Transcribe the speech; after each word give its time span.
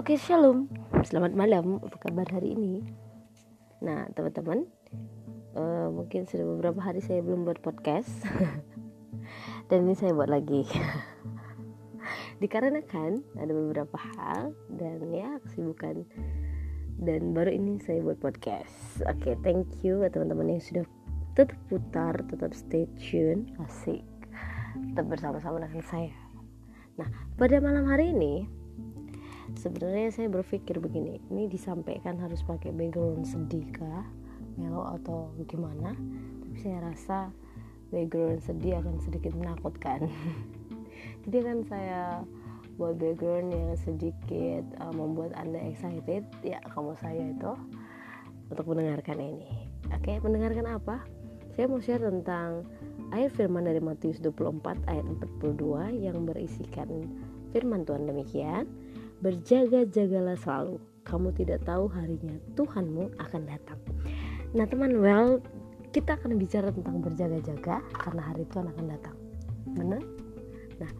Oke, 0.00 0.16
shalom. 0.16 0.64
Selamat 1.04 1.36
malam. 1.36 1.76
Apa 1.84 2.08
kabar 2.08 2.24
hari 2.32 2.56
ini? 2.56 2.80
Nah, 3.84 4.08
teman-teman, 4.16 4.64
uh, 5.52 5.92
mungkin 5.92 6.24
sudah 6.24 6.48
beberapa 6.56 6.80
hari 6.80 7.04
saya 7.04 7.20
belum 7.20 7.44
buat 7.44 7.60
podcast. 7.60 8.08
Dan 9.68 9.84
ini 9.84 9.92
saya 9.92 10.16
buat 10.16 10.32
lagi. 10.32 10.64
Dikarenakan 12.40 13.20
ada 13.44 13.52
beberapa 13.52 14.00
hal 14.16 14.56
dan 14.72 15.04
ya 15.12 15.36
kesibukan 15.44 16.08
dan 16.96 17.36
baru 17.36 17.52
ini 17.52 17.76
saya 17.84 18.00
buat 18.00 18.16
podcast. 18.24 19.04
Oke, 19.04 19.20
okay, 19.20 19.34
thank 19.44 19.68
you 19.84 20.00
teman-teman 20.08 20.56
yang 20.56 20.64
sudah 20.64 20.84
tetap 21.36 21.60
putar, 21.68 22.16
tetap 22.24 22.56
stay 22.56 22.88
tune, 22.96 23.52
asik, 23.68 24.00
tetap 24.96 25.12
bersama-sama 25.12 25.60
dengan 25.60 25.84
saya. 25.84 26.16
Nah, 26.96 27.12
pada 27.36 27.60
malam 27.60 27.84
hari 27.84 28.16
ini 28.16 28.59
sebenarnya 29.60 30.08
saya 30.08 30.28
berpikir 30.32 30.80
begini 30.80 31.20
ini 31.28 31.44
disampaikan 31.44 32.16
harus 32.16 32.40
pakai 32.40 32.72
background 32.72 33.28
sedih 33.28 33.68
kah 33.76 34.08
melo 34.56 34.88
atau 34.96 35.36
gimana? 35.44 35.92
Tapi 36.40 36.56
saya 36.64 36.80
rasa 36.80 37.28
background 37.92 38.40
sedih 38.40 38.80
akan 38.80 38.96
sedikit 39.04 39.36
menakutkan. 39.36 40.08
Jadi 41.28 41.38
kan 41.44 41.58
saya 41.68 42.24
buat 42.80 42.96
background 42.96 43.52
yang 43.52 43.76
sedikit 43.76 44.64
uh, 44.80 44.92
membuat 44.96 45.36
anda 45.36 45.60
excited 45.60 46.24
ya 46.40 46.56
kamu 46.72 46.96
saya 46.96 47.28
itu 47.28 47.52
untuk 48.48 48.64
mendengarkan 48.64 49.20
ini. 49.20 49.68
Oke 49.92 50.16
mendengarkan 50.24 50.80
apa? 50.80 51.04
Saya 51.52 51.68
mau 51.68 51.84
share 51.84 52.00
tentang 52.00 52.64
ayat 53.12 53.28
firman 53.36 53.68
dari 53.68 53.84
Matius 53.84 54.24
24 54.24 54.88
ayat 54.88 55.04
42 55.44 56.00
yang 56.00 56.24
berisikan 56.24 56.88
firman 57.52 57.84
Tuhan 57.84 58.08
demikian 58.08 58.64
Berjaga-jagalah 59.20 60.36
selalu. 60.40 60.80
Kamu 61.04 61.32
tidak 61.36 61.64
tahu 61.64 61.88
harinya 61.92 62.36
Tuhanmu 62.56 63.16
akan 63.16 63.42
datang. 63.48 63.80
Nah, 64.52 64.64
teman, 64.68 65.00
well, 65.00 65.40
kita 65.90 66.14
akan 66.14 66.38
bicara 66.38 66.70
tentang 66.70 67.02
berjaga-jaga 67.02 67.82
karena 67.98 68.22
hari 68.22 68.46
Tuhan 68.48 68.66
akan 68.70 68.86
datang. 68.88 69.16
Benar? 69.74 70.02
Nah, 70.78 70.90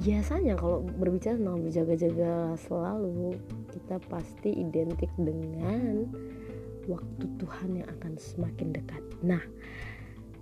biasanya 0.00 0.56
kalau 0.56 0.82
berbicara 0.96 1.36
tentang 1.36 1.60
berjaga-jaga 1.60 2.56
selalu, 2.66 3.36
kita 3.68 4.00
pasti 4.08 4.50
identik 4.54 5.12
dengan 5.20 6.08
waktu 6.88 7.24
Tuhan 7.36 7.70
yang 7.84 7.88
akan 8.00 8.12
semakin 8.16 8.72
dekat. 8.74 9.02
Nah, 9.20 9.42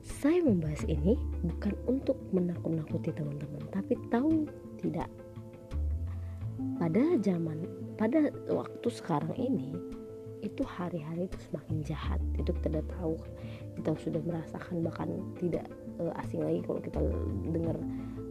saya 0.01 0.41
membahas 0.41 0.87
ini 0.89 1.19
bukan 1.45 1.75
untuk 1.91 2.17
menakut-nakuti 2.33 3.13
teman-teman, 3.13 3.63
tapi 3.75 3.99
tahu 4.09 4.49
tidak 4.81 5.11
pada 6.79 7.03
zaman 7.21 7.67
pada 7.99 8.31
waktu 8.47 8.89
sekarang 8.89 9.35
ini 9.35 9.75
itu 10.43 10.63
hari-hari 10.63 11.27
itu 11.27 11.39
semakin 11.51 11.77
jahat. 11.83 12.21
Itu 12.39 12.55
kita 12.55 12.79
sudah 12.79 12.87
tahu. 12.95 13.15
Kita 13.79 13.89
sudah 13.99 14.23
merasakan 14.23 14.75
bahkan 14.87 15.09
tidak 15.39 15.67
uh, 15.99 16.15
asing 16.23 16.43
lagi 16.43 16.63
kalau 16.63 16.81
kita 16.83 16.99
dengar 17.51 17.77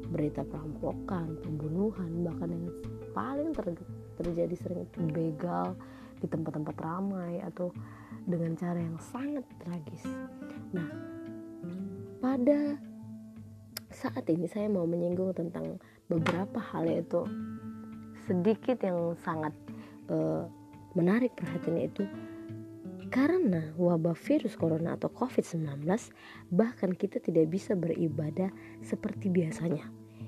berita 0.08 0.42
perampokan 0.48 1.36
pembunuhan 1.44 2.24
bahkan 2.24 2.48
yang 2.48 2.66
paling 3.12 3.52
ter 3.52 3.76
terjadi 4.16 4.56
sering 4.56 4.88
itu 4.88 5.04
begal 5.12 5.76
di 6.18 6.26
tempat-tempat 6.32 6.76
ramai 6.80 7.44
atau 7.44 7.76
dengan 8.24 8.56
cara 8.56 8.80
yang 8.80 8.96
sangat 9.12 9.44
tragis. 9.60 10.08
Nah 10.72 10.88
pada 12.24 12.80
saat 13.92 14.24
ini 14.32 14.48
saya 14.48 14.72
mau 14.72 14.88
menyinggung 14.88 15.36
tentang 15.36 15.76
beberapa 16.08 16.60
hal 16.60 16.88
yaitu 16.88 17.28
sedikit 18.28 18.84
yang 18.84 19.16
sangat 19.24 19.56
uh, 20.12 20.44
menarik 20.94 21.34
perhatian 21.40 21.80
itu 21.80 22.04
karena 23.08 23.72
wabah 23.80 24.20
virus 24.20 24.60
corona 24.60 25.00
atau 25.00 25.08
COVID-19 25.08 25.88
bahkan 26.52 26.92
kita 26.92 27.24
tidak 27.24 27.48
bisa 27.48 27.72
beribadah 27.74 28.52
seperti 28.84 29.32
biasanya. 29.32 29.88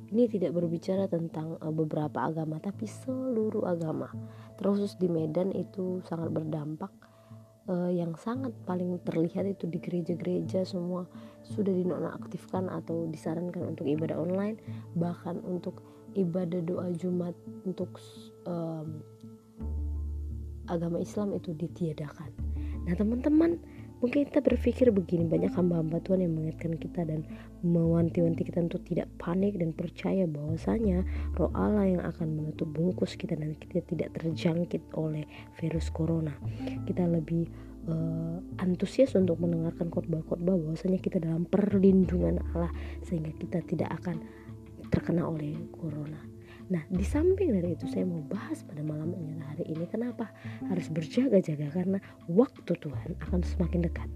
Ini 0.09 0.25
tidak 0.25 0.57
berbicara 0.57 1.05
tentang 1.11 1.59
uh, 1.59 1.69
beberapa 1.75 2.23
agama 2.23 2.57
tapi 2.63 2.87
seluruh 2.87 3.67
agama. 3.67 4.09
Terus 4.55 4.95
di 4.95 5.11
Medan 5.11 5.51
itu 5.51 5.99
sangat 6.07 6.31
berdampak 6.31 6.89
uh, 7.69 7.91
yang 7.91 8.17
sangat 8.17 8.55
paling 8.65 8.97
terlihat 9.05 9.45
itu 9.45 9.69
di 9.69 9.77
gereja-gereja 9.77 10.65
semua 10.65 11.05
sudah 11.45 11.71
dinonaktifkan 11.71 12.67
atau 12.67 13.05
disarankan 13.11 13.75
untuk 13.75 13.85
ibadah 13.85 14.17
online 14.17 14.57
bahkan 14.97 15.37
untuk 15.45 15.83
ibadah 16.17 16.61
doa 16.65 16.89
Jumat 16.95 17.35
untuk 17.65 17.99
um, 18.45 19.01
agama 20.69 21.01
Islam 21.01 21.33
itu 21.33 21.51
ditiadakan. 21.57 22.29
Nah 22.85 22.93
teman-teman 22.93 23.57
mungkin 23.99 24.31
kita 24.31 24.39
berpikir 24.39 24.87
begini 24.95 25.27
banyak 25.27 25.51
hamba-hamba 25.51 25.99
Tuhan 26.07 26.23
yang 26.23 26.33
mengingatkan 26.39 26.79
kita 26.79 27.03
dan 27.03 27.27
mewanti-wanti 27.65 28.47
kita 28.47 28.63
untuk 28.63 28.81
tidak 28.87 29.11
panik 29.19 29.59
dan 29.59 29.75
percaya 29.75 30.23
bahwasanya 30.23 31.03
roh 31.35 31.51
Allah 31.51 31.85
yang 31.85 32.03
akan 32.07 32.39
menutup 32.39 32.71
bungkus 32.71 33.19
kita 33.19 33.35
dan 33.35 33.59
kita 33.59 33.83
tidak 33.83 34.15
terjangkit 34.15 34.79
oleh 34.95 35.27
virus 35.59 35.91
corona. 35.91 36.31
Kita 36.87 37.03
lebih 37.03 37.51
uh, 37.91 38.39
antusias 38.63 39.11
untuk 39.19 39.41
mendengarkan 39.43 39.91
khotbah-khotbah 39.91 40.55
bahwasanya 40.55 41.03
kita 41.03 41.19
dalam 41.19 41.43
perlindungan 41.43 42.39
Allah 42.55 42.71
sehingga 43.03 43.35
kita 43.35 43.59
tidak 43.67 43.91
akan 43.99 44.23
terkena 44.89 45.25
oleh 45.25 45.55
corona. 45.73 46.19
Nah, 46.69 46.85
di 46.85 47.01
samping 47.01 47.49
dari 47.49 47.73
itu 47.73 47.89
saya 47.89 48.05
mau 48.05 48.21
bahas 48.21 48.61
pada 48.61 48.85
malam 48.85 49.09
hari 49.41 49.65
ini 49.65 49.89
kenapa 49.89 50.29
harus 50.69 50.85
berjaga-jaga 50.93 51.65
karena 51.73 51.97
waktu 52.29 52.77
Tuhan 52.77 53.17
akan 53.25 53.41
semakin 53.41 53.89
dekat. 53.89 54.09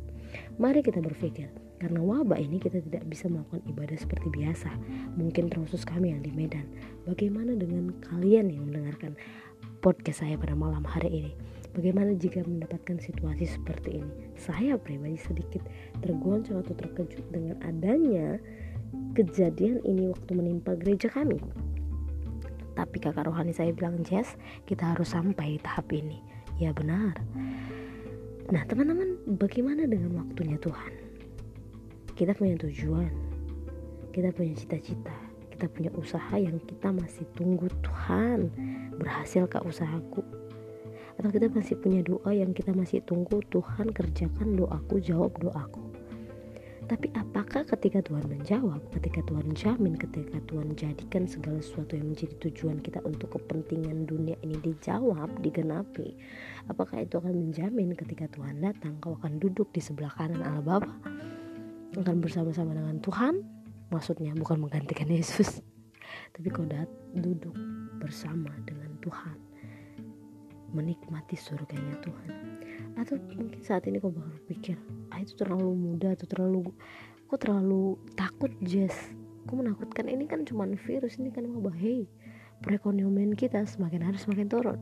Mari 0.62 0.86
kita 0.86 1.02
berpikir, 1.02 1.50
karena 1.82 2.02
wabah 2.02 2.38
ini 2.38 2.62
kita 2.62 2.82
tidak 2.90 3.06
bisa 3.10 3.26
melakukan 3.26 3.62
ibadah 3.70 3.98
seperti 3.98 4.30
biasa. 4.34 4.70
Mungkin 5.18 5.50
terkhusus 5.50 5.82
kami 5.82 6.14
yang 6.14 6.22
di 6.22 6.30
Medan. 6.30 6.70
Bagaimana 7.10 7.58
dengan 7.58 7.94
kalian 8.06 8.54
yang 8.54 8.70
mendengarkan 8.70 9.18
podcast 9.82 10.22
saya 10.22 10.38
pada 10.38 10.54
malam 10.54 10.86
hari 10.86 11.10
ini? 11.10 11.32
Bagaimana 11.74 12.14
jika 12.14 12.46
mendapatkan 12.46 13.02
situasi 13.02 13.50
seperti 13.50 14.06
ini? 14.06 14.14
Saya 14.38 14.78
pribadi 14.78 15.18
sedikit 15.18 15.66
tergoncang 16.06 16.62
atau 16.62 16.78
terkejut 16.78 17.26
dengan 17.34 17.58
adanya 17.66 18.38
kejadian 19.14 19.82
ini 19.86 20.10
waktu 20.10 20.32
menimpa 20.34 20.74
gereja 20.78 21.10
kami. 21.10 21.38
Tapi 22.74 22.98
kakak 22.98 23.30
rohani 23.30 23.54
saya 23.54 23.70
bilang, 23.70 24.02
Jess, 24.02 24.34
kita 24.66 24.98
harus 24.98 25.14
sampai 25.14 25.62
tahap 25.62 25.94
ini. 25.94 26.18
Ya 26.58 26.74
benar. 26.74 27.22
Nah 28.50 28.64
teman-teman, 28.66 29.38
bagaimana 29.38 29.86
dengan 29.86 30.18
waktunya 30.26 30.58
Tuhan? 30.58 30.94
Kita 32.14 32.34
punya 32.34 32.58
tujuan, 32.62 33.14
kita 34.14 34.34
punya 34.34 34.54
cita-cita, 34.58 35.14
kita 35.54 35.70
punya 35.70 35.90
usaha 35.98 36.36
yang 36.38 36.58
kita 36.66 36.90
masih 36.90 37.26
tunggu 37.38 37.70
Tuhan 37.86 38.50
berhasil 38.98 39.46
ke 39.46 39.62
usahaku 39.62 40.26
atau 41.14 41.30
kita 41.30 41.46
masih 41.54 41.78
punya 41.78 42.02
doa 42.02 42.34
yang 42.34 42.58
kita 42.58 42.74
masih 42.74 43.06
tunggu 43.06 43.42
Tuhan 43.54 43.94
kerjakan 43.94 44.58
doaku 44.58 44.98
jawab 44.98 45.38
doaku 45.38 45.93
tapi 46.94 47.10
apakah 47.18 47.66
ketika 47.66 48.06
Tuhan 48.06 48.30
menjawab, 48.30 48.78
ketika 48.94 49.26
Tuhan 49.26 49.50
jamin, 49.58 49.98
ketika 49.98 50.38
Tuhan 50.46 50.78
jadikan 50.78 51.26
segala 51.26 51.58
sesuatu 51.58 51.98
yang 51.98 52.14
menjadi 52.14 52.38
tujuan 52.46 52.86
kita 52.86 53.02
untuk 53.02 53.34
kepentingan 53.34 54.06
dunia 54.06 54.38
ini 54.46 54.62
dijawab, 54.62 55.42
digenapi, 55.42 56.14
apakah 56.70 57.02
itu 57.02 57.18
akan 57.18 57.34
menjamin 57.34 57.98
ketika 57.98 58.30
Tuhan 58.30 58.62
datang 58.62 59.02
kau 59.02 59.18
akan 59.18 59.42
duduk 59.42 59.74
di 59.74 59.82
sebelah 59.82 60.14
kanan 60.14 60.46
Allah 60.46 60.62
Bapa, 60.62 60.94
akan 61.98 62.22
bersama-sama 62.22 62.78
dengan 62.78 63.02
Tuhan, 63.02 63.42
maksudnya 63.90 64.38
bukan 64.38 64.62
menggantikan 64.62 65.10
Yesus, 65.10 65.66
tapi 66.38 66.54
kau 66.54 66.62
dat 66.70 66.86
duduk 67.18 67.58
bersama 67.98 68.54
dengan 68.70 68.94
Tuhan, 69.02 69.38
menikmati 70.74 71.38
surganya 71.38 71.96
Tuhan. 72.02 72.30
Atau 72.98 73.22
mungkin 73.38 73.62
saat 73.62 73.86
ini 73.86 74.02
kau 74.02 74.10
bakal 74.10 74.38
pikir 74.50 74.78
ah 75.14 75.22
itu 75.22 75.38
terlalu 75.38 75.74
muda 75.74 76.14
atau 76.18 76.26
terlalu 76.26 76.74
kok 77.30 77.40
terlalu 77.42 77.98
takut 78.18 78.52
Jess? 78.66 78.94
Kok 79.46 79.56
menakutkan 79.62 80.10
ini 80.10 80.26
kan 80.26 80.44
cuma 80.44 80.66
virus 80.66 81.22
ini 81.22 81.30
kan 81.30 81.46
wabah. 81.46 81.74
Hei 81.78 82.10
perekonomian 82.66 83.38
kita 83.38 83.64
semakin 83.70 84.02
hari 84.10 84.18
semakin 84.18 84.50
turun. 84.50 84.80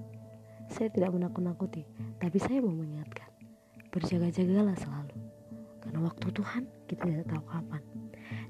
Saya 0.71 0.87
tidak 0.87 1.11
menakut-nakuti 1.11 1.83
tapi 2.23 2.39
saya 2.39 2.63
mau 2.63 2.71
mengingatkan 2.71 3.27
berjaga-jagalah 3.91 4.75
selalu 4.79 5.19
karena 5.83 5.99
waktu 6.07 6.27
Tuhan 6.31 6.63
kita 6.87 7.03
tidak 7.03 7.27
tahu 7.27 7.43
kapan. 7.51 7.83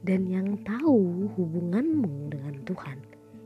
Dan 0.01 0.25
yang 0.29 0.57
tahu 0.65 1.29
hubunganmu 1.37 2.33
dengan 2.33 2.57
Tuhan 2.65 2.97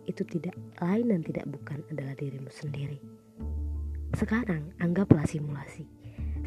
itu 0.08 0.24
tidak 0.28 0.56
lain 0.80 1.12
dan 1.12 1.22
tidak 1.24 1.46
bukan 1.52 1.84
adalah 1.92 2.16
dirimu 2.16 2.52
sendiri 2.52 3.15
sekarang 4.16 4.72
anggaplah 4.80 5.28
simulasi. 5.28 5.84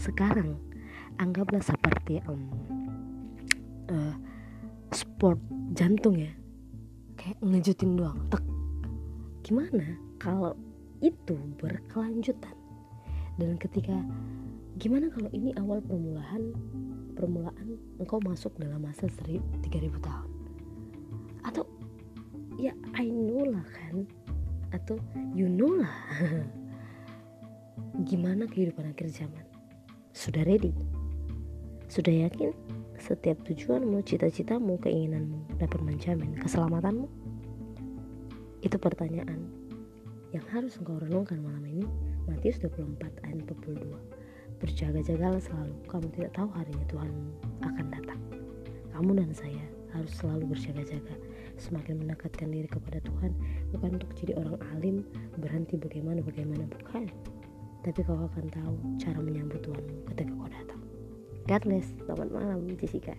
Sekarang 0.00 0.56
anggaplah 1.20 1.60
seperti 1.60 2.24
um, 2.24 2.48
uh, 3.92 4.16
sport 4.90 5.36
jantung 5.76 6.16
ya. 6.16 6.32
Kayak 7.20 7.38
ngejutin 7.44 8.00
doang 8.00 8.18
tek. 8.32 8.40
Gimana 9.44 9.84
kalau 10.16 10.56
itu 11.04 11.36
berkelanjutan? 11.60 12.56
Dan 13.38 13.54
ketika 13.60 13.94
gimana 14.80 15.12
kalau 15.12 15.30
ini 15.30 15.54
awal 15.60 15.78
permulaan 15.84 16.56
permulaan 17.14 17.78
engkau 18.00 18.18
masuk 18.24 18.56
dalam 18.56 18.80
masa 18.80 19.06
3000 19.12 19.68
tahun? 20.00 20.30
Atau 21.44 21.68
ya 22.56 22.72
I 22.96 23.12
know 23.12 23.44
lah 23.44 23.66
kan? 23.76 24.08
Atau 24.72 24.96
you 25.36 25.52
know 25.52 25.84
lah 25.84 25.94
gimana 28.06 28.46
kehidupan 28.46 28.94
akhir 28.94 29.10
zaman 29.10 29.46
sudah 30.14 30.46
ready 30.46 30.70
sudah 31.90 32.28
yakin 32.28 32.54
setiap 32.98 33.38
tujuanmu 33.42 34.02
cita-citamu 34.06 34.78
keinginanmu 34.82 35.58
dapat 35.58 35.80
menjamin 35.82 36.38
keselamatanmu 36.38 37.10
itu 38.62 38.76
pertanyaan 38.78 39.50
yang 40.34 40.44
harus 40.52 40.76
engkau 40.78 41.00
renungkan 41.00 41.40
malam 41.40 41.64
ini 41.64 41.86
Matius 42.28 42.60
24 42.60 43.24
ayat 43.24 43.42
42 43.48 44.18
Berjaga-jagalah 44.58 45.38
selalu, 45.38 45.74
kamu 45.86 46.06
tidak 46.18 46.34
tahu 46.34 46.50
harinya 46.50 46.84
Tuhan 46.90 47.12
akan 47.62 47.86
datang. 47.94 48.20
Kamu 48.90 49.14
dan 49.14 49.30
saya 49.30 49.62
harus 49.94 50.10
selalu 50.18 50.50
berjaga-jaga, 50.50 51.14
semakin 51.62 52.02
mendekatkan 52.02 52.50
diri 52.50 52.66
kepada 52.66 52.98
Tuhan, 53.06 53.38
bukan 53.70 54.02
untuk 54.02 54.10
jadi 54.18 54.34
orang 54.34 54.58
alim, 54.74 55.06
berhenti 55.38 55.78
bagaimana-bagaimana, 55.78 56.66
bukan. 56.74 57.06
Tapi 57.78 58.00
kau 58.02 58.18
akan 58.18 58.46
tahu 58.50 58.74
cara 58.98 59.18
menyambut 59.22 59.62
Tuhanmu 59.62 60.02
ketika 60.10 60.32
kau 60.34 60.50
datang. 60.50 60.82
God 61.46 61.62
bless, 61.64 61.88
selamat 62.04 62.28
malam 62.34 62.60
Jessica. 62.74 63.14